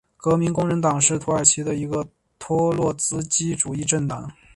[0.17, 2.03] 革命工人党是土耳其的一个
[2.39, 4.31] 托洛茨基主义政党。